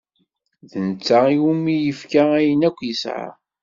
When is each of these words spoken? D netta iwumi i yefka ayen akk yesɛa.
D 0.69 0.71
netta 0.87 1.19
iwumi 1.35 1.71
i 1.79 1.83
yefka 1.85 2.23
ayen 2.37 2.61
akk 2.67 2.77
yesɛa. 2.87 3.29